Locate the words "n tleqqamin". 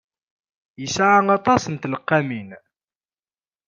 1.67-2.49